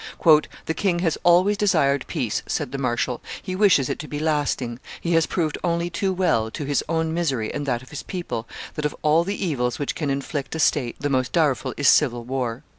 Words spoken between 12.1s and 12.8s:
war.